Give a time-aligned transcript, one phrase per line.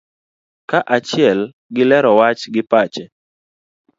[0.69, 1.39] kaachiel
[1.75, 3.03] gi lero wach gi pache